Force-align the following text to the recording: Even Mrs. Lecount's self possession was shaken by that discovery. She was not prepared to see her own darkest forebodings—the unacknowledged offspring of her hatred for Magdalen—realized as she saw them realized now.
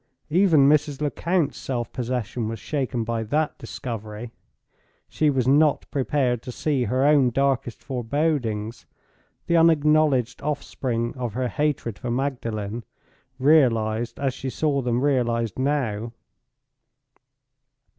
Even 0.31 0.67
Mrs. 0.67 0.99
Lecount's 0.99 1.59
self 1.59 1.93
possession 1.93 2.47
was 2.47 2.57
shaken 2.57 3.03
by 3.03 3.21
that 3.21 3.55
discovery. 3.59 4.31
She 5.07 5.29
was 5.29 5.47
not 5.47 5.85
prepared 5.91 6.41
to 6.41 6.51
see 6.51 6.85
her 6.85 7.05
own 7.05 7.29
darkest 7.29 7.83
forebodings—the 7.83 9.55
unacknowledged 9.55 10.41
offspring 10.41 11.13
of 11.15 11.33
her 11.33 11.47
hatred 11.49 11.99
for 11.99 12.09
Magdalen—realized 12.09 14.19
as 14.19 14.33
she 14.33 14.49
saw 14.49 14.81
them 14.81 15.01
realized 15.01 15.59
now. 15.59 16.13